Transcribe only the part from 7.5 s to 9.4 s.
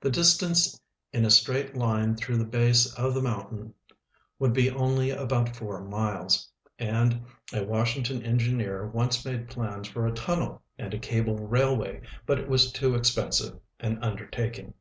a Washington engineer once